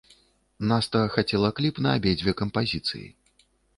Наста 0.69 1.01
хацела 1.15 1.49
кліп 1.59 1.75
на 1.87 1.93
абедзве 1.99 2.31
кампазіцыі. 2.41 3.07